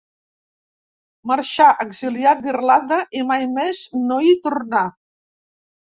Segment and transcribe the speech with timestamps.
[1.31, 4.87] Marxà exiliat d'Irlanda i mai més no hi tornà.